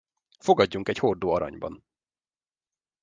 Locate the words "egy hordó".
0.89-1.29